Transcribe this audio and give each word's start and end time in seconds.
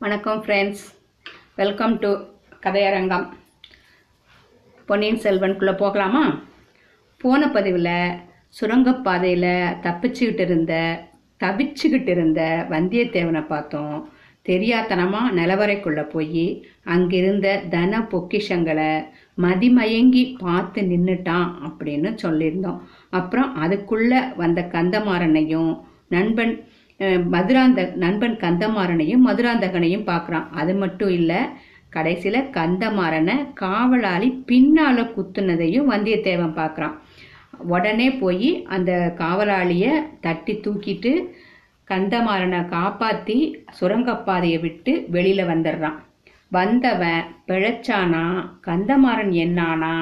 வணக்கம் 0.00 0.40
friends 0.44 0.82
welcome 1.56 1.98
to 1.98 2.08
Kathaiyarangam. 2.64 3.24
Ponniyin 4.88 5.20
செல்வனுக்குள்ளே 5.22 5.74
போகலாமா? 5.76 6.22
போன 7.20 7.48
பதிவில் 7.50 8.18
சுரங்கப்பாதையில் 8.58 9.48
தப்பிச்சுக்கிட்டு 9.86 10.44
இருந்த 10.46 10.74
தவிச்சுக்கிட்டு 11.40 12.08
இருந்த 12.08 12.66
வந்தியத்தேவனை 12.70 13.42
பார்த்தோம். 13.46 13.96
தெரியாத்தனமாக 14.44 15.34
நிலவரைக்குள்ளே 15.38 16.04
போய் 16.10 16.46
அங்கிருந்த 16.84 17.56
தன 17.70 18.00
பொக்கிஷங்களை 18.12 18.92
மதிமயங்கி 19.46 20.24
பார்த்து 20.38 20.82
நின்றுட்டான் 20.92 21.50
அப்படின்னு 21.68 22.12
சொல்லியிருந்தோம். 22.26 22.80
அப்புறம் 23.10 23.54
அதுக்குள்ளே 23.54 24.22
வந்த 24.42 24.68
கந்தமாறனையும் 24.76 25.72
நண்பன் 26.08 26.54
மதுராந்த 27.04 27.96
நண்பன் 27.96 28.36
கந்தமாறனையும் 28.36 29.24
மதுராந்தகனையும் 29.26 30.08
பார்க்குறான். 30.10 30.46
அது 30.50 30.74
மட்டும் 30.74 31.10
இல்லை 31.10 31.40
கடைசியில் 31.90 32.48
கந்தமாறனை 32.50 33.34
காவலாளி 33.54 34.28
பின்னால 34.46 35.04
குத்துனதையும் 35.16 35.90
வந்தியத்தேவன் 35.92 36.56
பார்க்குறான். 36.60 36.96
உடனே 37.58 38.10
போய் 38.10 38.64
அந்த 38.66 39.14
காவலாளியை 39.18 39.92
தட்டி 40.20 40.54
தூக்கிட்டு 40.54 41.12
கந்தமாறனை 41.90 42.68
காப்பாற்றி 42.68 43.64
சுரங்கப்பாதையை 43.80 44.60
விட்டு 44.60 45.06
வெளியில் 45.08 45.48
வந்துடுறான். 45.48 45.98
வந்தவன் 46.48 47.22
பிழைச்சானா? 47.48 48.24
கந்தமாறன் 48.66 49.32
என்னானா? 49.44 49.94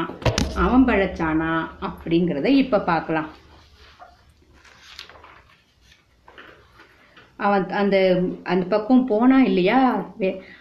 அவன் 0.55 0.85
பிழைச்சானா? 0.85 1.53
அப்படிங்கிறத 1.81 2.45
இப்போ 2.45 2.81
பார்க்கலாம். 2.81 3.31
அவன் 7.45 7.65
அந்த 7.81 7.97
அந்த 8.45 8.65
பக்கம் 8.67 9.05
போனா 9.07 9.39
இல்லையா? 9.43 9.81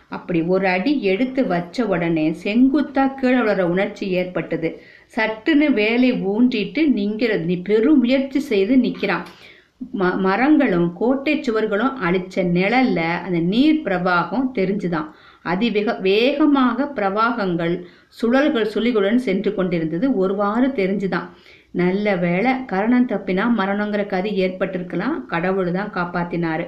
அப்படி 0.09 0.39
ஒரு 0.53 0.65
அடி 0.67 0.93
எடுத்து 1.03 1.41
வச்ச 1.47 1.85
உடனே 1.87 2.25
செங்குத்தா 2.43 3.03
கீழே 3.13 3.39
விழுற 3.39 3.61
உணர்ச்சி 3.73 4.05
ஏற்பட்டது. 4.11 4.69
சட்டுன்னு 5.15 5.67
வேலை 5.73 6.09
ஊன்றிட்டு 6.27 6.81
நிங்கிற 6.99 7.33
நீ 7.43 7.55
பெரும் 7.61 7.99
முயற்சி 7.99 8.39
செய்து 8.51 8.75
நிக்கிறான். 8.77 9.25
ம 9.99 10.09
மரங்களும் 10.17 10.89
கோட்டை 10.93 11.33
சுவர்களும் 11.39 11.95
அழிச்ச 12.07 12.35
நிழல்ல 12.57 12.99
அந்த 13.25 13.39
நீர் 13.53 13.81
பிரவாகம் 13.85 14.47
தெரிஞ்சுதான். 14.55 15.09
அதிவேக 15.43 15.95
வேகமாக 16.01 16.85
பிரவாகங்கள் 16.95 17.73
சுழல்கள் 18.19 18.71
சுழிகளுடன் 18.73 19.23
சென்று 19.27 19.51
கொண்டிருந்தது. 19.55 20.07
ஒருவாறு 20.15 20.67
தெரிஞ்சுதான். 20.67 21.27
நல்ல 21.73 22.15
வேளை 22.15 22.51
கரணம் 22.65 23.07
தப்பினா 23.07 23.45
மரணங்கிற 23.57 24.05
கதி 24.05 24.31
ஏற்பட்டிருக்கலாம். 24.47 25.25
கடவுள் 25.25 25.71
தான் 25.71 25.93
காப்பாத்தினாரு. 25.93 26.65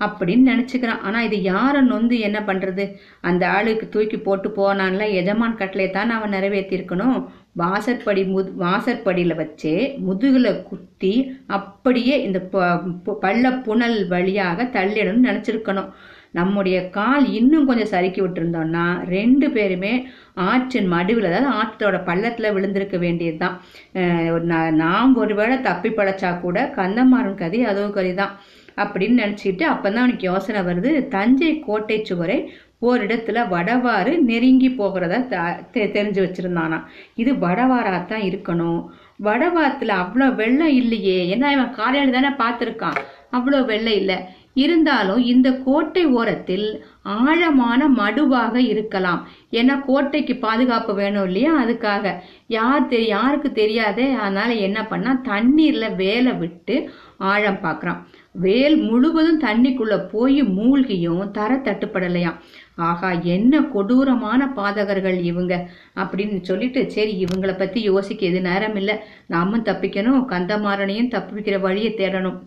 அப்படின்னு 0.00 0.46
நினச்சிக்கிறான். 0.50 1.00
ஆனால் 1.00 1.24
இது 1.24 1.38
யாரை 1.42 1.80
நொந்து 1.80 2.16
என்ன 2.18 2.38
பண்ணுறது 2.40 2.84
அந்த 3.20 3.42
ஆளுக்கு 3.48 3.88
தூக்கி 3.88 4.18
போட்டு 4.18 4.48
போனான்ல 4.48 5.10
எஜமான் 5.12 5.56
கட்டளை 5.56 5.90
தான் 5.90 6.10
அவன் 6.10 6.32
நிறைவேற்றிருக்கணும் 6.32 7.18
வாசற்படி 7.52 8.24
முது 8.24 8.50
வாசற்படியில் 8.56 9.36
வச்சே 9.36 9.74
முதுகுல 10.08 10.62
குத்தி 10.62 11.14
அப்படியே 11.46 12.22
இந்த 12.22 12.38
ப- 12.40 12.80
பள்ள 13.22 13.62
புனல் 13.62 13.98
வழியாக 14.08 14.68
தள்ளிடணும்னு 14.72 15.28
நினச்சிருக்கணும். 15.30 15.90
நம்முடைய 16.32 16.88
கால் 16.88 17.32
இன்னும் 17.32 17.66
கொஞ்சம் 17.66 17.86
சறுக்கி 17.86 18.20
விட்டுருந்தோம்னா 18.20 19.04
ரெண்டு 19.08 19.50
பேருமே 19.50 20.06
ஆற்றின் 20.34 20.92
மடுவில் 20.92 21.32
அதாவது 21.32 21.48
ஆற்றோட 21.48 22.04
பள்ளத்தில் 22.04 22.52
விழுந்திருக்க 22.52 22.98
வேண்டியதுதான். 22.98 23.60
அஹ் 23.94 24.70
நாம் 24.70 25.16
ஒருவேளை 25.16 25.60
தப்பி 25.60 25.88
படைச்சா 25.88 26.40
கூட 26.40 26.72
கந்தமாறன் 26.76 27.34
கதி 27.34 27.64
அதோ 27.64 27.88
கதி 27.88 28.14
தான் 28.14 28.38
அப்படின்னு 28.76 29.24
நினச்சிக்கிட்டு 29.24 29.62
அப்போ 29.62 29.90
தான் 29.90 30.02
அவனுக்கு 30.02 30.30
யோசனை 30.30 30.74
வருது. 30.74 31.08
தஞ்சை 31.08 31.60
கோட்டை 31.60 32.04
சுவரை 32.04 32.52
ஓரிடத்துல 32.82 33.48
வடவாறு 33.48 34.18
நெருங்கி 34.18 34.68
போகிறத 34.68 35.26
த- 35.26 35.60
தெ- 35.72 35.90
தெரிஞ்சு 35.90 36.26
வச்சிருந்தானா. 36.26 36.82
இது 37.14 37.32
வடவாறாத்தான் 37.32 38.24
இருக்கணும். 38.24 38.86
வடவாரத்தில் 39.22 39.88
அவ்வளோ 39.88 40.34
வெள்ளம் 40.34 40.68
இல்லையே. 40.68 41.32
ஏன்னா 41.32 41.50
இவன் 41.50 41.70
காலையில் 41.70 42.10
தானே 42.10 42.28
பார்த்துருக்கான். 42.28 42.96
அவ்வளோ 43.32 43.64
வெள்ளம் 43.64 43.92
இல்லை. 43.92 44.16
இருந்தாலும் 44.54 45.22
இந்த 45.22 45.52
கோட்டை 45.52 46.04
ஓரத்தில் 46.06 46.84
ஆழமான 47.02 47.88
மடுவாக 47.88 48.56
இருக்கலாம். 48.56 49.26
ஏன்னா 49.50 49.84
கோட்டைக்கு 49.84 50.36
பாதுகாப்பு 50.36 50.94
வேணும் 50.94 51.24
இல்லையா? 51.24 51.64
அதுக்காக. 51.64 52.14
யார் 52.46 52.88
தெரி 52.88 53.06
யாருக்கு 53.06 53.52
தெரியாதே? 53.52 54.12
அதனால 54.12 54.52
என்ன 54.52 54.86
பண்ணா 54.86 55.20
தண்ணீர்ல 55.24 55.96
வேலை 55.96 56.32
விட்டு 56.32 56.90
ஆழம் 57.18 57.62
பார்க்கறான் 57.62 58.00
வேல் 58.32 58.76
முழுவதும் 58.82 59.40
தண்ணிக்குள்ள 59.40 60.08
போய் 60.12 60.42
மூழ்கியும் 60.42 61.30
தர 61.30 61.54
தட்டுப்படலையாம். 61.56 62.38
ஆகா 62.74 63.10
என்ன 63.10 63.62
கொடூரமான 63.62 64.52
பாதகர்கள் 64.56 65.18
இவங்க 65.22 65.68
அப்படின்னு 65.94 66.40
சொல்லிட்டு 66.42 66.90
சரி 66.90 67.24
இவங்கள 67.24 67.58
பத்தி 67.58 67.80
யோசிக்க 67.82 68.26
எது 68.26 68.40
நேரம் 68.40 68.76
இல்லை 68.76 68.96
நாமும் 69.26 69.64
தப்பிக்கணும் 69.64 70.24
கந்தமாறனையும் 70.32 71.12
தப்பிக்கிற 71.16 71.60
வழியை 71.60 71.92
தேடணும். 71.92 72.38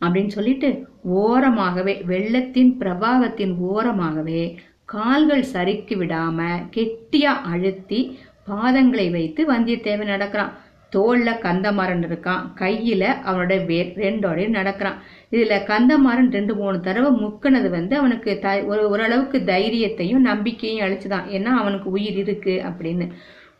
அப்படின்னு 0.00 0.26
சொல்லிட்டு 0.26 0.88
ஓரமாகவே 1.14 2.04
வெள்ளத்தின் 2.04 2.76
பிரவாகத்தின் 2.78 3.54
ஓரமாகவே 3.74 4.54
கால்கள் 4.84 5.42
சறுக்கி 5.42 5.96
விடாம 5.96 6.68
கெட்டியா 6.76 7.36
அழுத்தி 7.52 8.18
பாதங்களை 8.46 9.10
வைத்து 9.10 9.52
வந்தியத்தேவன் 9.52 10.04
நடக்கிறான். 10.04 10.52
தோல்ல 10.96 11.32
கந்தமாறன் 11.42 12.04
இருக்கான். 12.06 12.44
கையில 12.54 13.04
அவனோட 13.26 13.66
வேர் 13.66 13.92
ரெண்டோடையும் 13.96 14.48
நடக்கிறான். 14.48 15.02
இதுல 15.30 15.56
கந்தமாறன் 15.66 16.32
ரெண்டு 16.32 16.54
மூணு 16.54 16.80
தடவை 16.80 17.10
முக்கினது 17.10 17.70
வந்து 17.70 17.96
அவனுக்கு 17.96 18.38
த 18.38 18.64
ஒரு 18.64 18.88
ஓரளவுக்கு 18.88 19.38
தைரியத்தையும் 19.38 20.26
நம்பிக்கையும் 20.30 20.86
அழிச்சுதான் 20.86 21.26
ஏன்னா 21.28 21.52
அவனுக்கு 21.62 21.90
உயிர் 21.90 22.16
இருக்கு 22.16 22.62
அப்படின்னு. 22.64 23.08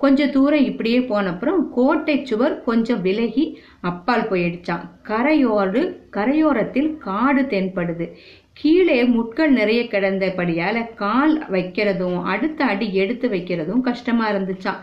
கொஞ்ச 0.01 0.27
தூரம் 0.27 0.67
இப்படியே 0.71 0.99
போனப்புறம் 1.13 1.61
கோட்டை 1.77 2.17
சுவர் 2.25 2.55
கொஞ்சம் 2.65 3.01
விலகி 3.07 3.45
அப்பால் 3.81 4.29
போயிடுச்சான் 4.31 4.85
கரையோடு 5.09 5.81
கரையோரத்தில் 6.17 6.91
காடு 6.99 7.43
தென்படுது. 7.55 8.07
கீழே 8.53 8.99
முட்கள் 9.17 9.53
நிறைய 9.53 9.81
கிடந்தபடியால 9.91 10.77
கால் 11.03 11.35
வைக்கிறதும் 11.51 12.19
அடுத்த 12.33 12.61
அடி 12.65 12.87
எடுத்து 12.95 13.29
வைக்கிறதும் 13.29 13.85
கஷ்டமா 13.89 14.25
இருந்துச்சான் 14.31 14.81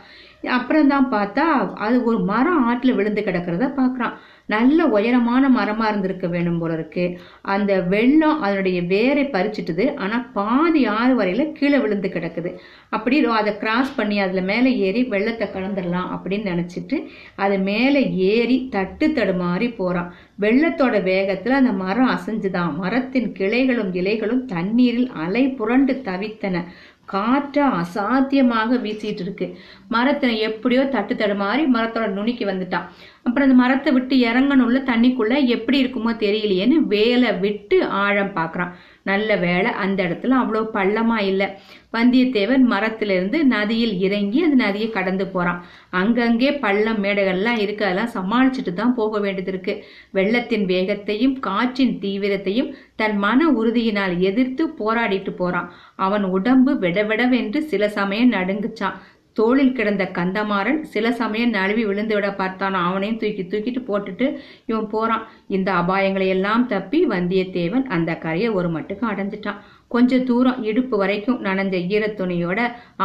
அப்புறம் 0.58 0.88
தான் 0.88 1.08
பார்த்தா 1.12 1.46
அது 1.86 1.98
ஒரு 2.04 2.18
மரம் 2.32 2.64
ஆற்றுல 2.70 2.96
விழுந்து 2.96 3.22
கிடக்கிறத 3.22 3.68
பார்க்குறான். 3.80 4.16
நல்ல 4.54 4.86
உயரமான 4.96 5.50
மரமாக 5.50 5.90
இருந்திருக்க 5.90 6.28
வேணும் 6.28 6.60
போல 6.60 6.74
இருக்கு. 6.74 7.06
அந்த 7.42 7.82
வெள்ளம் 7.94 8.42
அதனுடைய 8.42 8.82
வேரை 8.94 9.24
பறிச்சிட்டுது. 9.26 9.86
ஆனால் 9.96 10.26
பாதி 10.32 10.86
ஆறு 10.86 11.16
வரையில் 11.16 11.52
கீழே 11.52 11.78
விழுந்து 11.78 12.12
கிடக்குது. 12.14 12.52
அப்படி 12.90 13.26
அதை 13.26 13.58
கிராஸ் 13.58 13.96
பண்ணி 13.96 14.20
அதில் 14.20 14.50
மேலே 14.52 14.72
ஏறி 14.78 15.04
வெள்ளத்தை 15.04 15.48
கலந்துடலாம் 15.48 16.12
அப்படின்னு 16.16 16.52
நினச்சிட்டு 16.54 17.00
அது 17.36 17.58
மேலே 17.70 18.04
ஏறி 18.32 18.58
தட்டு 18.72 19.08
தடுமாறி 19.08 19.70
போகிறான் 19.76 20.12
வெள்ளத்தோட 20.40 20.96
வேகத்துல 21.04 21.58
அந்த 21.60 21.72
மரம் 21.82 22.10
அசைஞ்சுதான் 22.10 22.74
மரத்தின் 22.76 23.30
கிளைகளும் 23.38 23.92
இலைகளும் 23.94 24.44
தண்ணீரில் 24.46 25.10
அலை 25.24 25.44
புரண்டு 25.50 25.94
தவித்தன. 26.08 26.64
காற்று 27.06 27.64
அசாத்தியமாக 27.80 28.78
வீசிட்டு 28.82 29.24
இருக்கு. 29.24 29.48
மரத்தை 29.88 30.30
எப்படியோ 30.48 30.84
தட்டு 30.88 31.14
தடுமாறி 31.16 31.64
மரத்தோட 31.76 32.08
நுனிக்கு 32.10 32.46
வந்துட்டான் 32.46 32.88
அப்புறம் 33.24 33.48
அந்த 33.48 33.58
மரத்தை 33.62 33.92
விட்டு 33.94 34.16
இறங்கணும்ல 34.30 34.82
தண்ணிக்குள்ள 34.92 35.36
எப்படி 35.56 35.78
இருக்குமோ 35.84 36.14
தெரியலையேன்னு 36.26 36.80
வேலை 36.88 37.32
விட்டு 37.40 37.78
ஆழம் 38.04 38.36
பார்க்குறான் 38.36 38.74
நல்ல 39.10 39.36
வேலை 39.46 39.72
அந்த 39.84 40.00
இடத்துல 40.08 40.38
அவ்வளோ 40.42 40.62
பள்ளமா 40.78 41.18
இல்லை. 41.32 41.48
வந்தியத்தேவன் 41.96 42.64
மரத்திலிருந்து 42.72 43.38
நதியில் 43.46 43.94
இறங்கி 44.06 44.40
அந்த 44.44 44.58
நதியை 44.64 44.88
கடந்து 44.90 45.26
போறான். 45.28 45.60
அங்கங்கே 46.00 46.50
பள்ளம் 46.66 47.00
மேடுகள்லாம் 47.04 47.60
இருக்கு. 47.66 47.84
அதெல்லாம் 47.86 48.14
சமாளிச்சுட்டு 48.18 48.74
தான் 48.74 48.96
போக 49.00 49.20
வேண்டியது 49.20 49.52
இருக்கு. 49.54 49.76
வெள்ளத்தின் 50.18 50.66
வேகத்தையும் 50.66 51.36
காற்றின் 51.40 51.96
தீவிரத்தையும் 52.02 52.70
தன் 52.96 53.18
மன 53.18 53.50
உறுதியினால் 53.62 54.16
எதிர்த்து 54.30 54.66
போராடிட்டு 54.82 55.34
போறான். 55.42 55.70
அவன் 56.08 56.26
உடம்பு 56.38 56.74
விடவிடவென்று 56.86 57.62
சில 57.74 57.90
சமயம் 58.00 58.32
நடுங்குச்சான். 58.32 58.98
தோளில் 59.40 59.76
கிடந்த 59.78 60.04
கந்தமாறன் 60.18 60.80
சில 60.94 61.12
சமயம் 61.22 61.56
நழுவி 61.58 61.84
விழுந்து 61.86 62.14
விட 62.18 62.28
பார்த்தான். 62.42 62.76
அவனையும் 62.88 63.20
தூக்கி 63.22 63.44
தூக்கிட்டு 63.44 63.82
போட்டுட்டு 63.90 64.28
இவன் 64.66 64.90
போறான். 64.96 65.24
இந்த 65.56 65.70
அபாயங்களை 65.82 66.28
எல்லாம் 66.36 66.64
தப்பி 66.74 67.02
வந்தியத்தேவன் 67.14 67.86
அந்த 67.96 68.12
கரையை 68.26 68.50
ஒரு 68.60 68.70
மட்டுக்கு 68.76 69.06
அடைஞ்சிட்டான். 69.12 69.60
கொஞ்ச 69.96 70.20
தூரம் 70.30 70.60
இடுப்பு 70.64 70.96
வரைக்கும் 70.98 71.40
நனைஞ்ச 71.44 71.76
ஈரத்துணியோட 71.96 72.60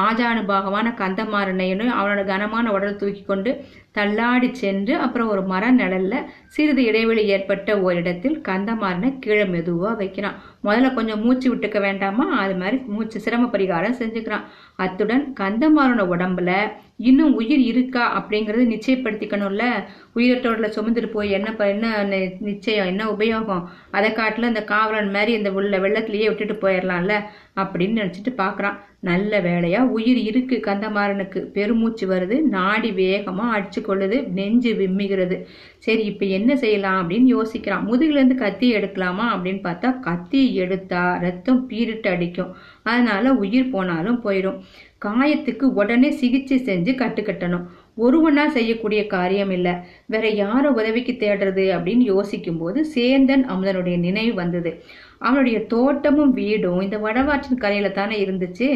ஆஜானுபாகமான 0.06 0.88
கந்தமாறனையனும் 1.00 1.92
அவனோட 1.98 2.22
கனமான 2.24 2.72
உடல் 2.72 2.96
தூக்கி 2.96 3.22
கொண்டு 3.22 3.50
தள்ளாடி 3.92 4.48
சென்று 4.54 4.94
அப்புறம் 5.04 5.30
ஒரு 5.34 5.42
மர 5.52 5.64
நிழல்ல 5.72 6.14
சிறிது 6.56 6.82
இடைவெளி 6.84 7.22
ஏற்பட்ட 7.34 7.80
ஓரிடத்தில் 7.80 8.36
கந்தமாறனை 8.48 9.10
கீழே 9.18 9.44
மெதுவாக 9.54 9.94
வைக்கிறான். 9.94 10.36
முதல்ல 10.64 10.94
கொஞ்சம் 10.94 11.22
மூச்சு 11.24 11.48
விட்டுக்க 11.54 11.78
வேண்டாமா? 11.80 12.26
அது 12.42 12.54
மாதிரி 12.54 12.78
மூச்சு 12.94 13.20
சிரம 13.20 13.48
பரிகாரம் 13.52 13.98
செஞ்சுக்கிறான். 14.00 14.46
அத்துடன் 14.76 15.24
கந்தமாறன 15.40 16.06
உடம்புல 16.14 16.52
இன்னும் 17.00 17.34
உயிர் 17.34 17.58
இருக்கா 17.58 18.26
அப்படிங்கறது 18.26 18.78
நிச்சயப்படுத்திக்கணும்ல? 18.78 19.84
உயிரோட 20.14 20.70
சுமந்துட்டு 20.76 21.06
போய் 21.06 21.30
என்ன 21.30 21.54
ப- 21.54 21.68
என்ன 21.68 22.04
நி- 22.04 22.40
நிச்சயம் 22.40 22.86
என்ன 22.86 23.04
உபயோகம்? 23.04 23.64
அதை 23.90 24.10
காட்டில 24.10 24.42
அந்த 24.42 24.64
காவலன் 24.64 25.10
மாதிரி 25.10 25.32
இந்த 25.32 25.52
உள்ள 25.52 25.78
வெள்ளத்திலேயே 25.78 26.26
விட்டுட்டு 26.26 26.68
போயிடலாம்ல 26.68 27.22
அப்படின்னு 27.56 28.00
நினைச்சிட்டு 28.00 28.32
பார்க்குறான் 28.36 28.76
நல்ல 29.00 29.40
வேலையா 29.40 29.80
உயிர் 29.80 30.16
இருக்கு 30.16 30.60
கந்தமாறனுக்கு. 30.66 31.38
பெருமூச்சு 31.38 32.08
வருது. 32.08 32.40
நாடி 32.42 32.90
வேகமா 32.90 33.44
அடிச்சு 33.56 33.80
கொள்ளுது. 33.80 34.28
நெஞ்சு 34.28 34.74
விம்மிகிறது. 34.74 35.36
சரி 35.78 36.04
இப்ப 36.04 36.26
என்ன 36.26 36.56
செய்யலாம் 36.56 37.10
அப்படின்னு 37.10 37.36
யோசிக்கிறான். 37.36 37.86
முதுகுல 37.90 38.16
இருந்து 38.16 38.34
கத்தி 38.34 38.74
எடுக்கலாமா 38.74 39.26
அப்படின்னு 39.34 39.62
பார்த்தா 39.62 40.00
கத்தி 40.00 40.54
எடுத்தா 40.54 41.16
ரத்தம் 41.16 41.66
பீரிட்டு 41.70 42.08
அடிக்கும். 42.08 42.54
அதனால 42.82 43.32
உயிர் 43.32 43.70
போனாலும் 43.70 44.20
போயிடும். 44.24 44.60
காயத்துக்கு 45.04 45.62
உடனே 45.62 46.10
சிகிச்சை 46.10 46.58
செஞ்சு 46.58 46.94
கட்டுக்கட்டணும். 46.94 47.66
ஒருவனா 47.98 48.46
செய்யக்கூடிய 48.46 49.06
காரியம் 49.06 49.50
இல்ல. 49.50 49.68
வேற 50.06 50.28
யார 50.28 50.62
உதவிக்கு 50.62 51.12
தேடுறது 51.12 51.64
அப்படின்னு 51.78 52.04
யோசிக்கும் 52.14 52.58
போது 52.58 52.86
சேந்தன் 52.94 53.44
அமுதனுடைய 53.48 53.98
நினைவு 53.98 54.34
வந்தது. 54.34 54.82
அவனுடைய 55.26 55.58
தோட்டமும் 55.72 56.34
வீடும் 56.40 56.80
இந்த 56.86 56.98
வடவாற்றின் 57.06 57.62
கரையில 57.64 57.88
தானே 57.98 58.16
இருந்துச்சு. 58.24 58.68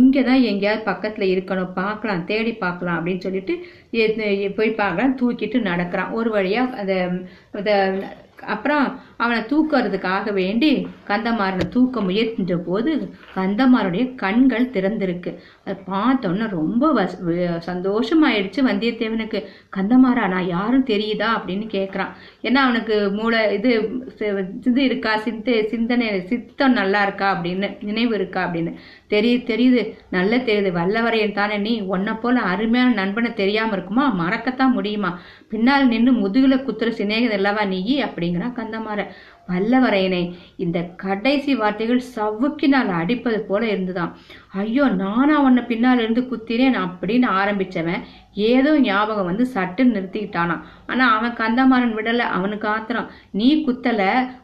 இங்கே 0.00 0.22
தான் 0.28 0.44
எங்கேயாவது 0.50 0.82
பக்கத்தில் 0.90 1.32
இருக்கணும். 1.34 1.72
பார்க்கலாம் 1.80 2.24
தேடி 2.30 2.52
பார்க்கலாம் 2.64 2.98
அப்படின்னு 2.98 3.24
சொல்லிட்டு 3.26 3.54
போய் 4.58 4.78
பார்க்கலாம் 4.82 5.16
தூக்கிட்டு 5.22 5.60
நடக்கிறான். 5.70 6.12
ஒரு 6.20 6.30
வழியாக 6.36 6.76
அதை 6.82 6.98
அப்புறம் 8.54 8.84
அவனை 9.18 9.42
தூக்குறதுக்காக 9.42 10.32
வேண்டி 10.32 10.86
கந்தமாறனை 11.06 11.68
தூக்க 11.68 12.00
முயற்சின்ற 12.00 12.56
போது 12.56 13.14
கந்தமாறனுடைய 13.34 14.14
கண்கள் 14.14 14.70
திறந்திருக்கு. 14.70 15.38
அதை 15.64 15.82
பார்த்தோன்னே 15.90 16.48
ரொம்ப 16.48 16.92
வச- 16.94 17.60
சந்தோஷமாயிடுச்சு 17.66 18.60
வந்தியத்தேவனுக்கு. 18.60 19.44
கந்தமாறா 19.76 20.28
நான் 20.28 20.46
யாரும் 20.46 20.84
தெரியுதா? 20.84 21.26
அப்படின்னு 21.36 21.66
கேட்குறான் 21.66 22.08
ஏன்னா 22.42 22.54
அவனுக்கு 22.54 23.10
மூளை 23.10 23.52
இது 23.52 23.90
இது 24.64 24.84
இருக்கா? 24.84 25.16
சிந்த 25.16 25.62
சிந்தனை 25.62 26.26
சித்தம் 26.26 26.72
நல்லா 26.72 27.02
இருக்கா? 27.02 27.40
அப்படின்னு 27.40 27.76
நினைவு 27.80 28.14
இருக்கா? 28.14 28.46
அப்படின்னு. 28.46 28.74
தெரியுது 29.10 29.46
தெரியுது. 29.50 29.94
நல்ல 30.10 30.36
தெரியுது. 30.36 30.72
வல்லவரையன் 30.72 31.32
தானே 31.32 31.56
நீ? 31.56 31.80
உன்னை 31.80 32.12
போல 32.12 32.40
அருமையான 32.40 32.92
நண்பனை 32.92 33.34
தெரியாமல் 33.34 33.72
இருக்குமா? 33.72 34.14
மறக்கத்தான் 34.18 34.70
முடியுமா? 34.70 35.20
பின்னால் 35.48 35.88
நின்று 35.88 36.12
முதுகில் 36.12 36.66
குத்துற 36.66 36.90
சிநேகம் 36.90 37.30
அல்லவா 37.30 37.64
நீ? 37.64 38.04
அப்படிங்கிறான் 38.04 38.52
கந்தமாற 38.52 39.06
yeah 39.08 39.37
வல்லவரையனை 39.50 40.22
இந்த 40.64 40.78
கடைசி 41.04 41.52
வார்த்தைகள் 41.54 42.08
சவுக்கினால் 42.16 42.90
அடிப்பது 43.00 43.40
போல 43.50 43.62
இருந்துதான் 43.66 44.12
ஐயோ 44.62 44.84
நானா 45.02 45.36
உன்னை 45.46 45.62
பின்னால் 45.70 46.02
இருந்து 46.04 46.22
குத்தினேன் 46.30 46.78
அப்படின்னு 46.84 47.28
ஆரம்பிச்சவன் 47.40 48.04
ஏதோ 48.52 48.72
ஞாபகம் 48.80 49.28
வந்து 49.28 49.44
சட்டுன்னு 49.54 49.94
நிறுத்திக்கிட்டானா 49.96 50.56
ஆனா 50.90 51.04
அவன் 51.16 51.34
கந்தமாறன் 51.40 51.94
விடல 51.96 52.26
அவனுக்கு 52.36 52.66
ஆத்திரம். 52.68 53.08
நீ 53.38 53.48
குத்தல 53.66 54.02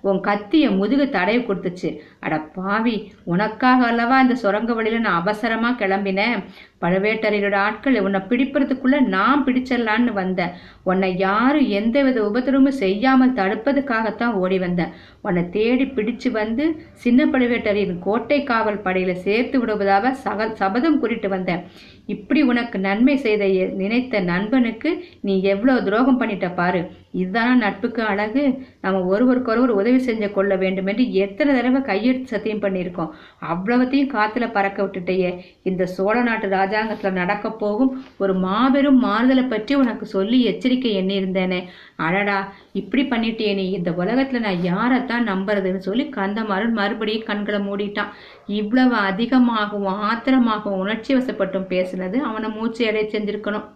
உன் 0.09 0.21
கத்திய 0.29 0.71
முதுகு 0.79 1.07
தடவி 1.17 1.41
கொடுத்துச்சு. 1.41 1.91
அட 2.25 2.35
பாவி 2.57 2.97
உனக்காக 3.33 3.81
அல்லவா 3.91 4.17
இந்த 4.25 4.37
சுரங்க 4.43 4.75
வழியில 4.79 5.03
நான் 5.07 5.21
அவசரமா 5.23 5.71
கிளம்பினேன்? 5.83 6.43
பழுவேட்டரையரோட 6.83 7.57
ஆட்கள் 7.67 8.03
உன்னை 8.07 8.21
பிடிப்பறதுக்குள்ள 8.31 8.97
நான் 9.17 9.45
பிடிச்சிடலான்னு 9.47 10.13
வந்தேன். 10.23 10.55
உன்னை 10.91 11.11
யாரும் 11.27 11.69
எந்தவித 11.81 12.19
உபத்திரமும் 12.31 12.81
செய்யாமல் 12.83 13.37
தடுப்பதுக்காகத்தான் 13.41 14.37
ஓடி 14.43 14.59
வந்தேன். 14.59 14.94
உன்னை 15.23 15.49
தேடி 15.49 15.85
பிடிச்சு 15.85 16.31
வந்து 16.31 16.77
சின்ன 16.93 17.27
பழுவேட்டரின் 17.27 17.99
கோட்டை 17.99 18.43
காவல் 18.43 18.83
படையில 18.83 19.13
சேர்த்து 19.13 19.61
விடுவதாக 19.61 20.15
சக 20.15 20.55
சபதம் 20.55 21.01
குறிட்டு 21.01 21.29
வந்தேன். 21.29 21.61
இப்படி 22.07 22.43
உனக்கு 22.43 22.79
நன்மை 22.79 23.17
செய்த 23.17 23.47
எ- 23.47 23.73
நினைத்த 23.75 24.21
நண்பனுக்கு 24.21 25.05
நீ 25.21 25.43
எவ்வளவு 25.43 25.85
துரோகம் 25.85 26.21
பண்ணிட்ட 26.21 26.55
பாரு. 26.55 26.91
இதுதானா 27.21 27.55
நட்புக்கு 27.55 28.03
அழகு? 28.13 28.43
நம்ம 28.85 29.03
ஒருவருக்கொருவர் 29.13 29.73
உதவி 29.81 30.01
செஞ்ச 30.09 30.29
கொள்ள 30.37 30.53
வேண்டும் 30.63 30.89
என்று 30.93 31.05
எத்தனை 31.25 31.51
தடவை 31.55 31.81
கையெழுத்து 31.89 32.33
சத்தியம் 32.33 32.63
பண்ணியிருக்கோம். 32.65 33.11
அவ்வளவத்தையும் 33.51 34.13
காத்துல 34.17 34.47
பறக்க 34.53 34.79
விட்டுட்டேயே. 34.83 35.31
இந்த 35.63 35.87
சோழ 35.97 36.17
நாட்டு 36.23 36.49
ராஜாங்கத்துல 36.49 37.13
நடக்க 37.21 37.53
போகும் 37.63 37.93
ஒரு 38.19 38.35
மாபெரும் 38.47 39.01
மாறுதலை 39.05 39.45
பற்றி 39.45 39.75
உனக்கு 39.83 40.07
சொல்லி 40.15 40.39
எச்சரிக்கை 40.51 40.93
எண்ணியிருந்தேனே. 41.03 41.61
அடடா 42.07 42.39
இப்படி 42.81 43.05
பண்ணிட்டே 43.09 43.51
நீ 43.61 43.67
இந்த 43.79 43.91
உலகத்துல 44.03 44.43
நான் 44.47 44.65
யாரைத்தான் 44.71 45.29
நம்புறதுன்னு 45.33 45.87
சொல்லி 45.89 46.07
கந்தமாறன் 46.17 46.79
மறுபடியும் 46.81 47.29
கண்களை 47.31 47.61
மூடிட்டான். 47.69 48.13
இவ்வளவு 48.61 48.97
அதிகமாகவும் 49.11 50.01
ஆத்திரமாகவும் 50.11 50.83
உணர்ச்சி 50.85 51.13
வசப்பட்டும் 51.15 51.71
பேசுனது 51.75 52.19
அவனை 52.31 52.51
மூச்சு 52.59 52.83
எடை 52.85 53.05
செஞ்சிருக்கணும். 53.13 53.67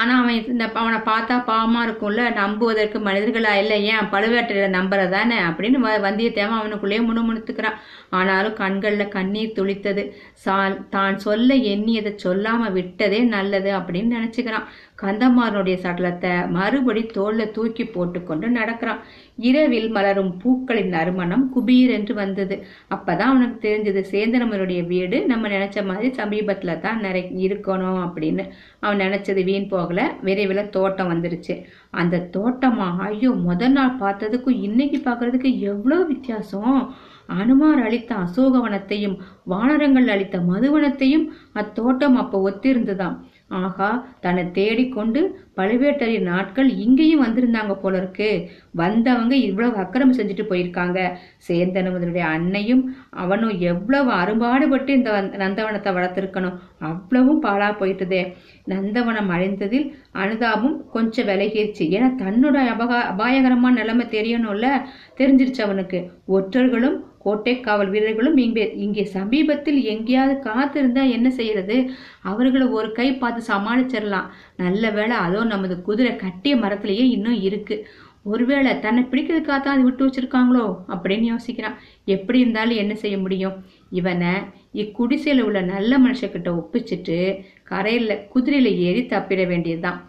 ஆனால் 0.00 0.22
அவன் 0.22 0.46
இந்த 0.46 0.70
அவனை 0.72 0.98
பார்த்தா 0.98 1.44
பாவமாக 1.44 1.88
இருக்கும்ல 1.88 2.32
நம்புவதற்கு 2.32 2.98
மனிதர்களா 2.98 3.58
இல்லை 3.58 3.84
ஏன் 3.84 4.08
பழுவேட்டரையரை 4.12 4.72
நம்புறதானே 4.76 5.34
அப்படின்னு 5.48 5.78
வ- 5.84 6.04
வந்தியத்தேவன் 6.06 6.58
அவனுக்குள்ளேயே 6.58 7.02
முணுமுணுத்துக்கிறான். 7.02 7.74
ஆனாலும் 8.10 8.54
கண்களில் 8.54 9.08
கண்ணீர் 9.08 9.52
துளித்தது. 9.56 10.12
சா- 10.44 10.88
தான் 10.88 11.18
சொல்ல 11.18 11.54
எண்ணியதை 11.54 12.14
சொல்லாமல் 12.14 12.72
விட்டதே 12.72 13.18
நல்லது 13.18 13.78
அப்படின்னு 13.78 14.16
நினச்சிக்கிறான். 14.18 14.64
கந்தமாறனுடைய 15.02 15.76
சடலத்தை 15.84 16.32
மறுபடி 16.50 17.02
தோல்ல 17.16 17.44
தூக்கி 17.50 17.84
போட்டுக்கொண்டு 17.86 18.46
நடக்கிறான். 18.50 19.00
இரவில் 19.48 19.88
மலரும் 19.90 20.32
பூக்களின் 20.42 20.92
நறுமணம் 20.94 21.44
குபீர் 21.54 21.92
என்று 21.98 22.14
வந்தது. 22.14 22.56
அப்பதான் 22.94 23.32
அவனுக்கு 23.32 23.58
தெரிஞ்சது 23.66 24.02
சேந்தனமனுடைய 24.12 24.80
வீடு 24.86 25.18
நம்ம 25.26 25.48
நினைச்ச 25.48 25.84
மாதிரி 25.90 26.10
சமீபத்துல 26.20 26.74
தான் 26.80 27.00
நிறை 27.00 27.22
இருக்கணும் 27.46 28.00
அப்படின்னு. 28.06 28.44
அவன் 28.80 29.02
நினைச்சது 29.04 29.42
வீண் 29.50 29.70
போகல 29.74 30.00
விரைவில் 30.20 30.72
தோட்டம் 30.76 31.12
வந்துருச்சு. 31.12 31.56
அந்த 32.00 32.24
தோட்டமா 32.36 32.88
ஐயோ 33.08 33.30
முதல் 33.48 33.76
நாள் 33.78 33.98
பார்த்ததுக்கும் 33.98 34.62
இன்னைக்கு 34.68 35.00
பார்க்கறதுக்கு 35.08 35.52
எவ்வளோ 35.72 35.98
வித்தியாசம். 36.12 36.76
அனுமார் 37.40 37.80
அளித்த 37.86 38.12
அசோகவனத்தையும் 38.24 39.16
வானரங்கள் 39.44 40.08
அளித்த 40.14 40.36
மதுவனத்தையும் 40.50 41.26
அத்தோட்டம் 41.54 42.16
அப்போ 42.22 42.38
ஒத்திருந்துதான் 42.50 43.16
ஆகா 43.50 44.06
தன்னை 44.20 44.50
தேடிக்கொண்டு 44.50 45.44
பழுவேட்டரின் 45.56 46.22
நாட்கள் 46.22 46.68
இங்கேயும் 46.68 47.22
வந்திருந்தாங்க 47.24 47.74
போல 47.74 47.96
இருக்கு 47.96 48.50
வந்தவங்க 48.74 49.34
இவ்வளவு 49.34 49.76
அக்கிரமம் 49.76 50.16
செஞ்சுட்டு 50.16 50.44
போயிருக்காங்க. 50.50 50.98
சேந்தனமுதனுடைய 51.48 52.18
அன்னையும் 52.18 52.94
அவனும் 53.10 53.58
எவ்வளவு 53.58 54.10
அரும்பாடுபட்டு 54.10 54.92
இந்த 54.92 55.22
நந்தவனத்தை 55.22 55.92
வளர்த்திருக்கணும். 55.92 56.58
அவ்வளவும் 56.78 57.42
பாழா 57.42 57.70
போயிட்டுதே. 57.80 58.34
நந்தவனம் 58.66 59.28
அழிந்ததில் 59.28 59.94
அனுதாபம் 60.12 60.86
கொஞ்சம் 60.90 61.26
விலகிருச்சு. 61.26 61.86
ஏன்னா 61.96 62.10
தன்னோட 62.24 62.56
அபகா 62.74 63.00
அபாயகரமான 63.12 63.74
நிலைமை 63.74 64.06
தெரியணும்ல. 64.06 64.68
தெரிஞ்சிருச்சு 65.18 65.60
அவனுக்கு. 65.60 66.10
ஒற்றர்களும் 66.26 66.98
கோட்டை 67.24 67.54
காவல் 67.66 67.92
வீரர்களும் 67.94 68.38
இங்கே 68.44 68.64
இங்கே 68.84 69.04
சமீபத்தில் 69.16 69.80
எங்கேயாவது 69.94 70.34
காத்திருந்தா 70.48 71.02
என்ன 71.16 71.28
செய்யறது? 71.38 71.76
அவர்களை 72.30 72.66
ஒரு 72.78 72.90
கை 72.98 73.08
பார்த்து 73.22 73.42
சமாளிச்சிடலாம் 73.52 74.30
நல்ல 74.62 74.90
வேளை 74.98 75.16
அதோ 75.26 75.42
நமது 75.54 75.76
குதிரை 75.88 76.12
கட்டிய 76.24 76.54
மரத்திலேயே 76.62 77.04
இன்னும் 77.16 77.42
இருக்கு. 77.48 77.76
ஒருவேளை 78.32 78.70
தன்னை 78.84 79.02
பிடிக்கிறதுக்காக 79.10 79.58
தான் 79.60 79.76
அது 79.76 79.84
விட்டு 79.86 80.06
வச்சிருக்காங்களோ 80.06 80.64
அப்படின்னு 80.94 81.26
யோசிக்கிறான். 81.32 81.76
எப்படி 82.14 82.38
இருந்தாலும் 82.42 82.80
என்ன 82.82 82.94
செய்ய 83.02 83.16
முடியும்? 83.24 83.54
இவனை 84.00 84.32
இக்குடிசையில் 84.82 85.44
உள்ள 85.46 85.60
நல்ல 85.74 85.92
மனுஷக்கிட்ட 86.06 86.50
ஒப்பிச்சிட்டு 86.60 87.18
கரையில் 87.70 88.20
குதிரையில் 88.34 88.70
ஏறி 88.88 89.02
தப்பிட 89.14 89.44
வேண்டியதுதான். 89.52 90.00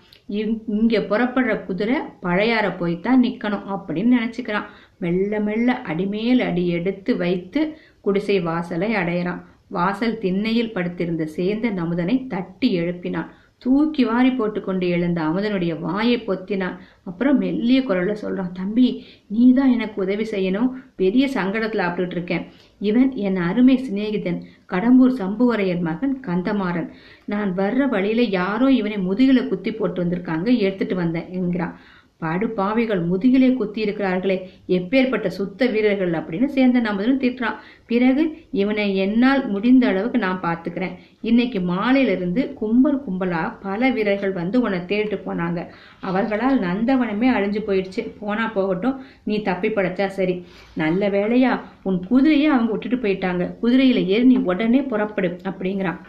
இங்க 0.67 0.99
புறப்படுற 0.99 1.65
குதிரை 1.65 1.95
பழையாற 2.23 2.67
போய்தான் 2.77 3.23
நிக்கணும் 3.23 3.77
அப்படின்னு 3.77 4.15
நினைச்சுக்கிறான். 4.17 4.65
மெல்ல 4.97 5.39
மெல்ல 5.39 5.81
அடிமேல் 5.81 6.41
அடி 6.41 6.67
எடுத்து 6.67 7.17
வைத்து 7.17 7.77
குடிசை 8.01 8.39
வாசலை 8.39 8.95
அடையிறான். 8.95 9.41
வாசல் 9.67 10.17
திண்ணையில் 10.17 10.73
படுத்திருந்த 10.73 11.29
சேந்த 11.35 11.67
நமுதனை 11.71 12.27
தட்டி 12.27 12.79
எழுப்பினான். 12.79 13.27
தூக்கி 13.61 14.03
வாரி 14.03 14.29
போட்டுக்கொண்டு 14.29 14.85
எழுந்த 14.87 15.19
அமுதனுடைய 15.21 15.73
வாயை 15.79 16.17
பொத்தினான் 16.27 16.77
அப்புறம் 17.03 17.37
மெல்லிய 17.37 17.79
குரல்ல 17.81 18.13
சொல்றான் 18.21 18.51
தம்பி 18.53 18.87
நீ 19.27 19.53
தான் 19.53 19.71
எனக்கு 19.71 20.01
உதவி 20.01 20.25
செய்யணும். 20.31 20.69
பெரிய 20.95 21.25
சங்கடத்துல 21.33 21.85
ஆப்பிட்டு 21.87 22.15
இருக்கேன். 22.17 22.45
இவன் 22.79 23.09
என் 23.25 23.39
அருமை 23.49 23.75
சிநேகிதன் 23.77 24.39
கடம்பூர் 24.69 25.17
சம்புவரையர் 25.21 25.85
மகன் 25.89 26.15
கந்தமாறன். 26.27 26.89
நான் 27.25 27.51
வர்ற 27.55 27.89
வழியில 27.89 28.21
யாரோ 28.39 28.71
இவனை 28.71 28.97
முதுகில 29.09 29.47
குத்தி 29.47 29.71
போட்டு 29.71 30.03
வந்திருக்காங்க 30.03 30.47
எடுத்துட்டு 30.57 30.95
வந்தேன் 30.95 31.29
என்கிறான். 31.29 31.75
படு 32.21 32.47
பாவிகள் 32.57 33.01
முதுகிலே 33.05 33.49
குத்தி 33.53 33.79
இருக்கிறார்களே 33.83 34.37
எப்பேற்பட்ட 34.67 35.27
சுத்த 35.37 35.65
வீரர்கள் 35.65 36.11
அப்படின்னு 36.11 36.47
சேர்ந்த 36.55 36.81
நமதுன்னு 36.81 37.15
திட்டுறான் 37.23 37.57
பிறகு 37.85 38.23
இவனை 38.61 38.85
என்னால் 38.95 39.41
முடிந்த 39.47 39.83
அளவுக்கு 39.87 40.19
நான் 40.19 40.43
பார்த்துக்கிறேன். 40.43 40.93
இன்னைக்கு 41.21 41.59
மாலையில 41.59 42.13
இருந்து 42.17 42.53
கும்பல் 42.53 42.99
கும்பலா 43.05 43.41
பல 43.61 43.89
வீரர்கள் 43.89 44.31
வந்து 44.31 44.61
உன்னை 44.61 44.79
தேடிட்டு 44.79 45.19
போனாங்க. 45.25 45.59
அவர்களால் 45.99 46.59
நந்தவனமே 46.59 47.29
அழிஞ்சு 47.37 47.61
போயிடுச்சு. 47.67 48.03
போனா 48.19 48.47
போகட்டும் 48.47 48.99
நீ 49.23 49.37
தப்பி 49.41 49.69
படைச்சா 49.69 50.07
சரி. 50.19 50.37
நல்ல 50.75 51.09
வேளையா 51.09 51.53
உன் 51.83 51.99
குதிரையை 52.07 52.49
அவங்க 52.55 52.71
விட்டுட்டு 52.71 52.99
போயிட்டாங்க. 53.07 53.45
குதிரையில 53.63 54.05
ஏறி 54.13 54.23
நீ 54.23 54.37
உடனே 54.51 54.81
புறப்படு 54.81 55.31
அப்படிங்கிறான். 55.49 56.01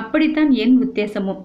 அப்படித்தான் 0.00 0.50
என் 0.64 0.78
உத்தேசமும். 0.84 1.42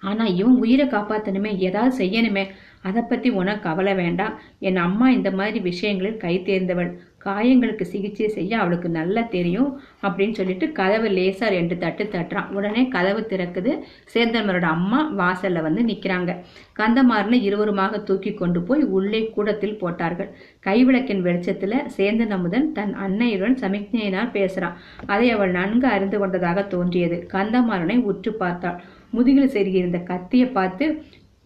ஆனா 0.00 0.24
இவன் 0.26 0.56
உயிரை 0.56 0.86
காப்பாத்தணுமே 0.86 1.58
ஏதாவது 1.58 2.04
செய்யணுமே 2.04 2.46
அதை 2.82 3.02
பத்தி 3.02 3.28
உனக்கு 3.30 3.68
கவலை 3.68 3.94
வேண்டாம். 3.94 4.34
என் 4.58 4.76
அம்மா 4.76 5.10
இந்த 5.10 5.30
மாதிரி 5.30 5.60
விஷயங்களில் 5.60 6.16
கை 6.16 6.42
தேர்ந்தவள். 6.46 6.90
காயங்களுக்கு 7.24 7.82
சிகிச்சை 7.82 8.28
செய்ய 8.28 8.58
அவளுக்கு 8.58 8.88
நல்லா 8.88 9.22
தெரியும் 9.22 9.80
அப்படின்னு 10.02 10.32
சொல்லிட்டு 10.32 10.72
கதவு 10.72 11.08
லேசா 11.08 11.46
ரெண்டு 11.48 11.78
தட்டு 11.78 12.04
தட்டுறான். 12.04 12.50
உடனே 12.52 12.88
கதவு 12.88 13.26
திறக்குது. 13.30 13.72
சேந்தன்மரோட 14.14 14.62
அம்மா 14.62 15.00
வாசல்ல 15.18 15.62
வந்து 15.62 15.82
நிக்கிறாங்க. 15.82 16.36
கந்தமாறனை 16.76 17.40
இருவருமாக 17.48 18.02
தூக்கி 18.02 18.34
கொண்டு 18.34 18.62
போய் 18.62 18.82
உள்ளே 18.82 19.30
கூடத்தில் 19.30 19.76
போட்டார்கள். 19.76 20.30
கைவிளக்கின் 20.66 21.24
வெளிச்சத்துல 21.26 21.82
சேந்தன் 21.96 22.30
அமுதன் 22.30 22.72
தன் 22.72 22.94
அன்னையுடன் 22.94 23.58
சமிக்ஞையினால் 23.60 24.34
பேசுறான். 24.38 24.72
அதை 25.06 25.30
அவள் 25.30 25.50
நன்கு 25.50 25.86
அறிந்து 25.86 26.18
கொண்டதாக 26.18 26.62
தோன்றியது. 26.62 27.26
கந்தமாறனை 27.32 27.98
உற்று 28.02 28.32
பார்த்தாள். 28.32 28.80
முதுகில் 29.10 29.54
செருகியிருந்த 29.54 30.00
கத்தியை 30.10 30.48
பார்த்து 30.58 30.86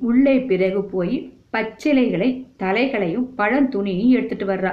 உள்ளே 0.09 0.37
பிறகு 0.50 0.83
போய் 0.95 1.16
பச்சிலைகளை 1.54 2.28
தலைகளையும் 2.62 3.25
பழந்துணியையும் 3.38 4.14
எடுத்துட்டு 4.16 4.47
வர்றா. 4.50 4.71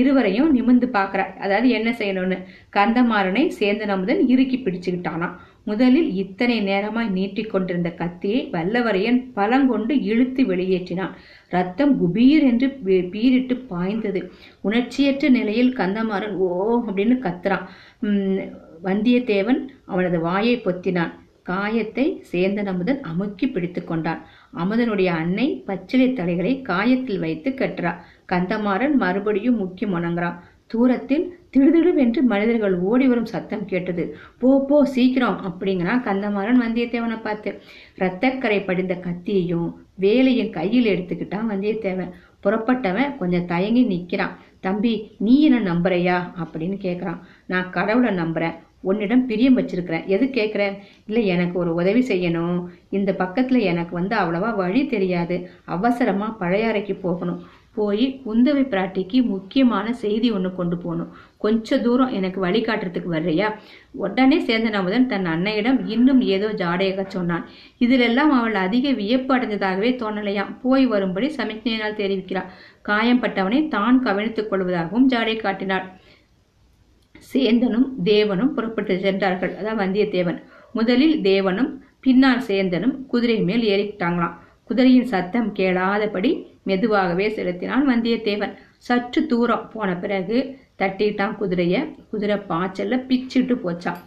இருவரையும் 0.00 0.50
நிமிந்து 0.56 0.86
பார்க்குறா. 0.96 1.24
அதாவது 1.44 1.68
என்ன 1.78 1.90
செய்யணும்னு? 2.00 2.36
கந்தமாறனை 2.76 3.42
சேந்தன் 3.58 3.92
அமுதன் 3.94 4.20
இறுக்கி 4.32 4.58
பிடிச்சுக்கிட்டானாம் 4.58 5.34
முதலில் 5.68 6.10
இத்தனை 6.22 6.56
நேரமாய் 6.68 7.08
நீட்டி 7.16 7.42
கொண்டிருந்த 7.44 7.90
கத்தியை 8.00 8.40
வல்லவரையன் 8.52 9.18
பலங்கொண்டு 9.38 9.94
இழுத்து 10.10 10.42
வெளியேற்றினான். 10.50 11.16
ரத்தம் 11.54 11.92
குபீர் 12.00 12.44
என்று 12.50 12.68
பீரிட்டு 13.14 13.56
பாய்ந்தது. 13.72 14.22
உணர்ச்சியற்ற 14.68 15.30
நிலையில் 15.38 15.72
கந்தமாறன் 15.80 16.36
ஓ 16.46 16.48
அப்படின்னு 16.86 17.16
கத்துறான். 17.26 17.66
வந்தியத்தேவன் 18.86 19.60
அவனது 19.92 20.20
வாயை 20.20 20.54
பொத்தினான். 20.66 21.12
காயத்தை 21.50 22.06
சேந்தன் 22.30 22.70
அமுதன் 22.72 23.02
அமுக்கி 23.10 23.46
பிடித்து 23.48 23.80
கொண்டான். 23.84 24.22
அமுதனுடைய 24.60 25.10
அன்னை 25.22 25.46
பச்சிலை 25.66 26.08
தலைகளை 26.12 26.52
காயத்தில் 26.68 27.22
வைத்து 27.24 27.50
கட்டுறா. 27.50 27.92
கந்தமாறன் 28.32 28.96
மறுபடியும் 29.02 29.60
முக்கி 29.60 29.84
முணங்குறான். 29.84 30.38
தூரத்தில் 30.66 31.24
திடுதிடுவென்று 31.52 32.20
மனிதர்கள் 32.32 32.74
ஓடி 32.90 33.06
வரும் 33.08 33.30
சத்தம் 33.32 33.64
கேட்டது. 33.64 34.04
போ 34.38 34.50
போ 34.68 34.76
சீக்கிரம் 34.84 35.38
அப்படிங்கிறான் 35.46 36.04
கந்தமாறன் 36.08 36.60
வந்தியத்தேவனை 36.64 37.18
பார்த்து. 37.22 37.50
இரத்தக்கரை 37.98 38.58
படிந்த 38.64 38.94
கத்தியையும் 39.06 39.70
வேலையும் 39.94 40.54
கையில் 40.58 40.90
எடுத்துக்கிட்டான் 40.92 41.50
வந்தியத்தேவன். 41.52 42.12
புறப்பட்டவன் 42.44 43.16
கொஞ்சம் 43.16 43.48
தயங்கி 43.52 43.82
நிற்கிறான். 43.84 44.36
தம்பி 44.60 44.92
நீ 45.18 45.34
என்ன 45.42 45.58
நம்புறையா? 45.72 46.16
அப்படின்னு 46.42 46.76
கேட்குறான். 46.86 47.20
நான் 47.46 47.70
கடவுளை 47.70 48.10
நம்புறேன். 48.14 48.56
உன்னிடம் 48.80 49.26
பிரியம் 49.26 49.58
வச்சிருக்கிறேன். 49.58 50.06
எது 50.06 50.26
கேட்குற? 50.26 50.78
இல்லை 51.06 51.26
எனக்கு 51.26 51.58
ஒரு 51.58 51.74
உதவி 51.74 52.02
செய்யணும். 52.08 52.66
இந்த 52.90 53.12
பக்கத்தில் 53.14 53.60
எனக்கு 53.60 53.94
வந்து 53.94 54.16
அவ்வளவா 54.16 54.54
வழி 54.54 54.86
தெரியாது. 54.86 55.48
அவசரமாக 55.64 56.38
பழையாறைக்கு 56.44 56.96
போகணும். 57.00 57.40
போய் 57.74 58.20
குந்தவை 58.26 58.62
பிராட்டிக்கு 58.70 59.22
முக்கியமான 59.22 59.92
செய்தி 59.92 60.30
ஒன்று 60.30 60.54
கொண்டு 60.54 60.76
போகணும். 60.76 61.12
கொஞ்ச 61.36 61.78
தூரம் 61.78 62.12
எனக்கு 62.12 62.44
வழிகாட்டுறதுக்கு 62.44 63.10
வர்றியா? 63.12 63.48
உடனே 63.92 64.38
சேந்தன் 64.38 65.06
தன் 65.06 65.26
அன்னையிடம் 65.26 65.78
இன்னும் 65.86 66.20
ஏதோ 66.20 66.48
ஜாடையாக 66.62 67.06
சொன்னான். 67.06 67.44
இதிலெல்லாம் 67.78 68.32
அவள் 68.38 68.54
அதிக 68.54 68.92
வியப்பு 68.92 69.36
அடைந்ததாகவே 69.36 69.92
தோணலையாம் 70.02 70.52
போய் 70.62 70.86
வரும்படி 70.86 71.30
சமிக்ஞையினால் 71.36 71.98
தெரிவிக்கிறாள். 72.02 72.50
காயம்பட்டவனை 72.88 73.68
தான் 73.68 74.02
கவனித்துக் 74.02 74.52
கொள்வதாகவும் 74.52 75.08
ஜாடை 75.08 75.36
காட்டினாள். 75.36 75.86
சேந்தனும் 77.32 77.88
தேவனும் 78.04 78.52
புறப்பட்டு 78.56 78.94
சென்றார்கள். 78.98 79.52
அதான் 79.60 79.80
வந்தியத்தேவன். 79.82 80.38
முதலில் 80.72 81.16
தேவனும் 81.22 81.70
பின்னால் 82.00 82.42
சேந்தனும் 82.48 82.94
குதிரை 83.06 83.38
மேல் 83.48 83.64
ஏறிக்கிட்டாங்களாம் 83.72 84.36
குதிரையின் 84.68 85.10
சத்தம் 85.12 85.48
கேளாதபடி 85.54 86.30
மெதுவாகவே 86.62 87.26
செலுத்தினான் 87.28 87.88
வந்தியத்தேவன். 87.88 88.52
சற்று 88.78 89.20
தூரம் 89.26 89.64
போன 89.72 89.96
பிறகு 89.96 90.36
தட்டிட்டான் 90.80 91.34
குதிரைய. 91.40 91.76
குதிரை 92.10 92.36
பாய்ச்சல்ல 92.50 92.98
பிச்சுட்டு 93.08 93.56
போச்சான் 93.64 94.00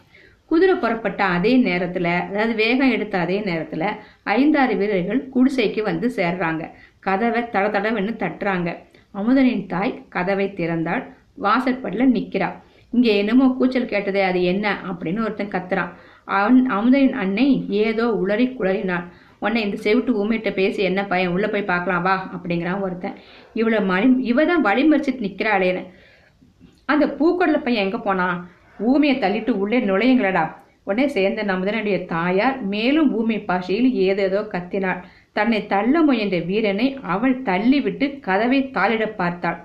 குதிரை 0.52 0.76
புறப்பட்ட 0.76 1.22
அதே 1.36 1.52
நேரத்துல 1.58 2.08
அதாவது 2.30 2.54
வேகம் 2.56 2.92
எடுத்த 2.92 3.16
அதே 3.18 3.38
நேரத்துல 3.40 3.84
ஐந்தாறு 4.24 4.74
வீரர்கள் 4.78 5.22
குடிசைக்கு 5.36 5.82
வந்து 5.84 6.08
சேர்றாங்க. 6.16 6.64
கதவை 7.00 7.42
தட 7.54 7.66
தடவென்னு 7.76 8.14
தட்டுறாங்க. 8.24 8.70
அமுதனின் 9.14 9.66
தாய் 9.66 9.94
கதவை 10.10 10.48
திறந்தாள். 10.58 11.04
வாசற்படில 11.42 12.06
நிற்கிறாள் 12.06 12.58
இங்க 12.94 13.10
என்னமோ 13.22 13.46
கூச்சல் 13.60 13.92
கேட்டதே 13.94 14.22
அது 14.30 14.40
என்ன 14.54 14.66
அப்படின்னு 14.90 15.24
ஒருத்தன் 15.26 15.54
கத்துறான். 15.56 15.92
அவன் 16.38 16.60
அமுதனின் 16.76 17.16
அன்னை 17.24 17.48
ஏதோ 17.86 18.06
உளறி 18.22 18.46
குளறினாள். 18.58 19.06
உன்னை 19.46 19.62
இந்த 19.66 19.78
செவிட்டு 19.86 20.12
ஊமையிட்ட 20.22 20.50
பேசி 20.60 20.82
என்ன 20.90 21.02
பையன் 21.12 21.34
உள்ள 21.36 21.46
போய் 21.54 21.70
பார்க்கலாம் 21.72 22.04
வா 22.08 22.16
அப்படிங்கிறான் 22.36 22.84
ஒருத்தன். 22.86 23.16
இவளை 23.60 23.80
மணி 23.92 24.08
இவ 24.32 24.46
தான் 24.52 24.66
வழிமறிச்சிட்டு 24.68 25.26
நிக்கிறாளேன்னு 25.28 25.84
அந்த 26.92 27.06
பூக்கடல 27.20 27.58
பையன் 27.66 27.86
எங்க 27.86 28.00
போனான்? 28.08 28.38
ஊமையை 28.90 29.16
தள்ளிட்டு 29.24 29.52
உள்ளே 29.64 29.80
நுழையுங்களடா. 29.90 30.46
உடனே 30.88 31.06
சேர்ந்த 31.16 31.42
நமுதனுடைய 31.50 31.98
தாயார் 32.14 32.56
மேலும் 32.74 33.10
ஊமை 33.20 33.38
பாஷையில் 33.50 33.90
ஏதேதோ 34.08 34.40
கத்தினாள். 34.54 35.02
தன்னை 35.38 35.60
தள்ள 35.74 36.02
முயன்ற 36.08 36.38
வீரனை 36.50 36.88
அவள் 37.14 37.36
தள்ளிவிட்டு 37.48 38.08
கதவை 38.28 38.60
தாளிட 38.76 39.04
பார்த்தாள். 39.22 39.60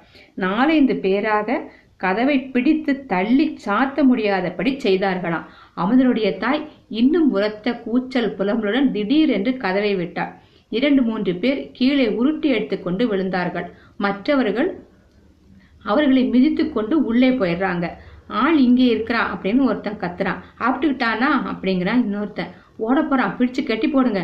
நாலைந்து 0.44 0.94
பேராக 1.04 1.58
கதவை 2.02 2.36
பிடித்து 2.54 2.92
தள்ளி 3.12 3.46
சாத்த 3.64 4.02
முடியாதபடி 4.02 4.72
செய்தார்களாம். 4.84 5.46
அமுதனுடைய 5.76 6.28
தாய் 6.38 6.62
இன்னும் 6.88 7.30
உரத்த 7.30 7.74
கூச்சல் 7.84 8.34
புலம்பலுடன் 8.38 8.90
திடீரென்று 8.90 9.52
கதவை 9.56 9.94
விட்டார் 9.94 10.32
இரண்டு 10.70 11.02
மூன்று 11.02 11.32
பேர் 11.34 11.60
கீழே 11.72 12.06
உருட்டி 12.20 12.48
எடுத்துக்கொண்டு 12.48 13.04
விழுந்தார்கள். 13.12 13.66
மற்றவர்கள் 13.96 14.70
அவர்களை 15.82 16.22
மிதித்து 16.24 16.64
கொண்டு 16.72 17.04
உள்ளே 17.04 17.30
போயிடுறாங்க. 17.30 17.86
ஆள் 18.42 18.58
இங்கே 18.58 18.86
இருக்கிறா 18.94 19.20
அப்படின்னு 19.34 19.62
ஒருத்தன் 19.64 20.00
கத்துறான். 20.00 20.40
ஆப்பிட்டுக்கிட்டானா 20.58 21.30
அப்படிங்கிறான் 21.52 22.02
இன்னொருத்தன். 22.04 22.52
ஓட 22.76 23.02
போறான். 23.02 23.34
பிடிச்சு 23.38 23.62
கட்டி 23.64 23.88
போடுங்க. 23.88 24.22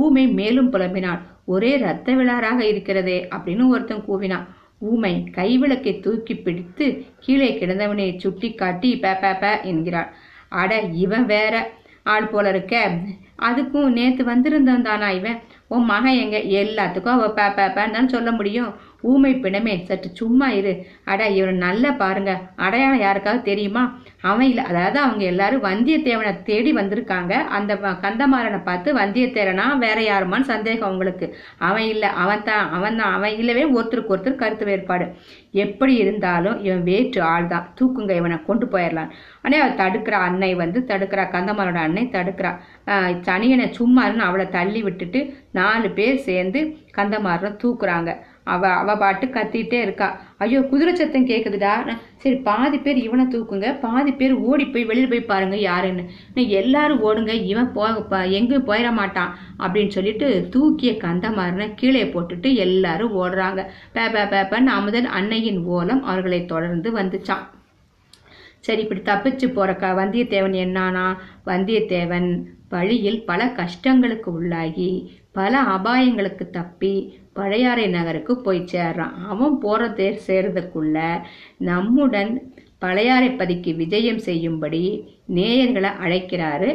ஊமை 0.00 0.24
மேலும் 0.38 0.72
புலம்பினாள். 0.72 1.22
ஒரே 1.44 1.72
ரத்த 1.76 2.14
விழாராக 2.14 2.60
இருக்கிறதே 2.72 3.18
அப்படின்னு 3.36 3.64
ஒருத்தன் 3.68 4.04
கூவினான். 4.08 4.46
ஊமை 4.78 5.24
கைவிளக்கை 5.34 6.00
தூக்கி 6.00 6.34
பிடித்து 6.36 7.04
கீழே 7.20 7.58
கிடந்தவனை 7.60 8.18
சுட்டி 8.18 8.54
காட்டி 8.54 8.96
பே 8.96 9.12
பே 9.14 9.32
பே 9.32 9.48
என்கிறாள். 9.62 10.10
அட 10.48 10.80
இவன் 10.80 11.26
வேற. 11.26 11.70
ஆள் 12.02 12.26
போல 12.26 12.48
இருக்க. 12.48 12.90
அதுக்கும் 13.38 13.88
நேத்து 13.88 14.24
வந்திருந்தான் 14.24 14.82
தானா 14.82 15.10
இவன்? 15.10 15.38
உன் 15.68 15.84
மகன் 15.84 16.16
எங்க? 16.16 16.38
எல்லாத்துக்கும் 16.38 17.16
அவ 17.16 17.30
பே 17.30 17.48
பே 17.48 17.62
பேன்னு 17.62 17.90
தான் 17.90 18.08
சொல்ல 18.08 18.32
முடியும். 18.32 18.74
ஊமை 19.12 19.32
பிணமே 19.44 19.74
சற்று 19.88 20.08
சும்மா 20.20 20.48
இரு. 20.58 20.72
அட 21.12 21.20
இவன் 21.38 21.64
நல்லா 21.66 21.90
பாருங்க. 22.02 22.32
அடையாளம் 22.66 23.04
யாருக்காவது 23.06 23.42
தெரியுமா? 23.50 23.82
அவன் 24.30 24.48
இல்லை 24.50 24.62
அதாவது 24.70 24.98
அவங்க 25.04 25.22
எல்லாரும் 25.32 25.64
வந்தியத்தேவனை 25.68 26.32
தேடி 26.48 26.70
வந்திருக்காங்க. 26.78 27.32
அந்த 27.56 27.74
கந்தமாறனை 28.04 28.60
பார்த்து 28.68 28.98
வந்தியத்தேவனா 29.00 29.66
வேற 29.84 29.98
யாருமான்னு 30.10 30.50
சந்தேகம் 30.52 30.88
அவங்களுக்கு 30.88 31.26
அவன் 31.68 31.88
இல்லை 31.94 32.10
அவன் 32.22 32.46
தான் 32.50 32.66
அவன் 32.76 32.98
தான் 33.00 33.14
அவன் 33.16 33.36
இல்லவே 33.40 33.64
ஒருத்தருக்கு 33.76 34.14
ஒருத்தர் 34.14 34.42
கருத்து 34.42 34.66
வேறுபாடு. 34.70 35.06
எப்படி 35.64 35.92
இருந்தாலும் 36.02 36.58
இவன் 36.66 36.82
வேற்று 36.90 37.20
ஆள் 37.32 37.50
தான் 37.52 37.68
தூக்குங்க 37.78 38.14
இவனை 38.20 38.38
கொண்டு 38.48 38.66
போயிடலாம் 38.74 39.12
ஆனால் 39.44 39.62
அவள் 39.62 39.80
தடுக்கிறா 39.82 40.18
அன்னை 40.28 40.50
வந்து 40.62 40.78
தடுக்கிறா 40.90 41.24
கந்தமாரோட 41.34 41.80
அன்னை 41.88 42.04
தடுக்கிறா. 42.16 42.52
சனியனை 43.28 43.66
சும்மாருன்னு 43.78 44.28
அவளை 44.28 44.46
தள்ளி 44.58 44.80
விட்டுட்டு 44.86 45.20
நாலு 45.60 45.88
பேர் 45.98 46.18
சேர்ந்து 46.28 46.62
கந்தமாரனை 46.98 47.52
தூக்குறாங்க. 47.62 48.10
அவ 48.54 48.68
அவ 48.80 48.90
பாட்டு 49.02 49.26
கத்திட்டே 49.26 49.78
இருக்கா. 49.86 50.08
ஐயோ 50.44 50.60
குதிரை 50.70 50.92
சத்தம் 50.94 51.28
கேக்குதுடா. 51.30 51.72
சரி 52.22 52.36
பாதி 52.48 52.78
பேர் 52.84 52.98
இவனை 53.06 53.24
தூக்குங்க. 53.34 53.68
பாதி 53.84 54.12
பேர் 54.20 54.34
ஓடி 54.48 54.64
போய் 54.66 54.86
வெளியில் 54.90 55.12
போய் 55.12 55.30
பாருங்க 55.30 55.56
யாருன்னு. 55.56 56.04
எல்லாரும் 56.60 57.02
ஓடுங்க 57.08 57.34
இவன் 57.52 57.72
போ 57.76 57.84
எங்கேயும் 58.38 58.68
போயிட 58.70 58.90
மாட்டான் 59.00 59.32
அப்படின்னு 59.64 59.94
சொல்லிட்டு 59.96 60.28
தூக்கிய 60.54 60.92
கந்தமாரனை 61.04 61.68
கீழே 61.80 62.04
போட்டுட்டு 62.14 62.50
எல்லாரும் 62.66 63.16
ஓடுறாங்க. 63.22 63.62
பேப்பா 63.96 64.24
பேப்பன் 64.34 64.72
அமுதன் 64.78 65.10
அன்னையின் 65.18 65.60
ஓலம் 65.76 66.02
அவர்களை 66.10 66.40
தொடர்ந்து 66.54 66.90
வந்துச்சான். 66.98 67.44
சரி 68.66 68.82
இப்படி 68.84 69.02
தப்பிச்சு 69.10 69.46
போறக்கா 69.56 69.88
வந்தியத்தேவன் 70.00 70.56
என்னானா? 70.64 71.06
வந்தியத்தேவன் 71.50 72.30
வழியில் 72.68 73.20
பல 73.28 73.40
கஷ்டங்களுக்கு 73.58 74.28
உள்ளாகி 74.38 74.90
பல 75.38 75.52
அபாயங்களுக்கு 75.74 76.44
தப்பி 76.56 76.94
பழையாறை 77.38 77.86
நகருக்கு 77.96 78.34
போய் 78.40 78.60
சேர்றான். 78.72 79.14
அவன் 79.32 79.56
போறதே 79.62 80.08
சேர்றதுக்குள்ள 80.26 80.98
நம்முடன் 81.70 82.32
பழையாறை 82.84 83.28
பதிக்கு 83.30 83.70
விஜயம் 83.82 84.22
செய்யும்படி 84.28 84.84
நேயர்களை 85.34 85.90
அழைக்கிறாரு 86.04 86.70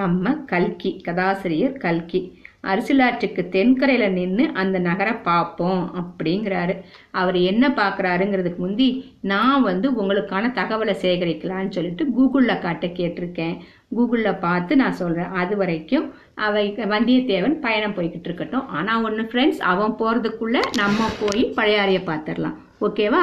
நம்ம 0.00 0.32
கல்கி 0.52 0.90
கதாசிரியர் 1.04 1.76
கல்கி. 1.84 2.20
அரசியலாற்றுக்கு 2.64 3.48
தென்கரையில் 3.48 4.14
நின்று 4.16 4.44
அந்த 4.52 4.76
நகரை 4.78 5.12
பார்ப்போம் 5.28 5.82
அப்படிங்கிறாரு. 6.00 6.74
அவர் 7.10 7.36
என்ன 7.50 7.68
பார்க்குறாருங்கிறதுக்கு 7.80 8.56
முந்தி 8.56 8.88
நான் 9.20 9.62
வந்து 9.62 9.88
உங்களுக்கான 10.00 10.50
தகவலை 10.60 10.94
சேகரிக்கலான்னு 11.04 11.74
சொல்லிட்டு 11.76 12.06
கூகுளில் 12.16 12.62
காட்ட 12.64 12.86
கேட்டிருக்கேன். 12.86 13.56
கூகுளில் 13.96 14.42
பார்த்து 14.46 14.76
நான் 14.76 14.98
சொல்கிறேன் 15.02 15.34
அது 15.42 15.56
வரைக்கும் 15.56 16.08
அவை 16.46 16.64
வந்தியத்தேவன் 16.94 17.56
பயணம் 17.66 17.96
போய்கிட்டு 17.98 18.28
இருக்கட்டும். 18.30 18.66
ஆனால் 18.68 19.04
ஒன்று 19.08 19.24
ஃப்ரெண்ட்ஸ் 19.32 19.62
அவன் 19.72 19.98
போகிறதுக்குள்ளே 20.02 20.62
நம்ம 20.82 21.08
போய் 21.22 21.44
பழையாறையை 21.60 22.02
பார்த்துடலாம். 22.10 22.58
ஓகேவா 22.88 23.22